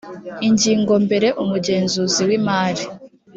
ingingo 0.47 0.93
mbere 1.05 1.27
umugenzuzi 1.41 2.21
w 2.27 2.31
imari 2.37 2.83